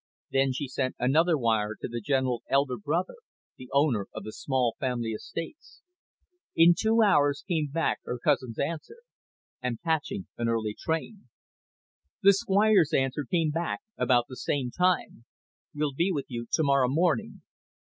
Then 0.31 0.51
she 0.51 0.67
sent 0.67 0.95
another 0.97 1.37
wire 1.37 1.75
to 1.79 1.87
the 1.87 2.01
General's 2.01 2.41
elder 2.49 2.75
brother, 2.75 3.17
the 3.57 3.69
owner 3.71 4.07
of 4.15 4.23
the 4.23 4.31
small 4.31 4.75
family 4.79 5.11
estates. 5.11 5.83
In 6.55 6.73
two 6.75 7.03
hours 7.03 7.43
came 7.47 7.67
back 7.71 7.99
her 8.05 8.17
cousin's 8.17 8.57
answer. 8.57 8.95
"Am 9.61 9.77
catching 9.83 10.25
an 10.39 10.49
early 10.49 10.73
train." 10.75 11.29
The 12.23 12.33
Squire's 12.33 12.93
answer 12.93 13.25
came 13.29 13.51
back 13.51 13.81
about 13.95 14.25
the 14.27 14.37
same 14.37 14.71
time. 14.71 15.25
"Will 15.75 15.93
be 15.93 16.11
with 16.11 16.25
you 16.29 16.47
to 16.51 16.63
morrow 16.63 16.89
morning." 16.89 17.43